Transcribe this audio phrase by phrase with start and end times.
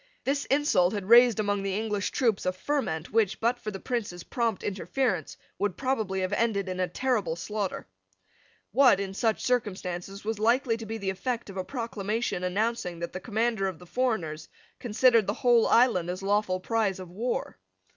[0.23, 4.23] This insult had raised among the English troops a ferment which, but for the Prince's
[4.23, 7.85] prompt interference, would probably have ended in a terrible slaughter.
[8.71, 13.13] What, in such circumstances, was likely to be the effect of a proclamation announcing that
[13.13, 17.59] the commander of the foreigners considered the whole island as lawful prize of war?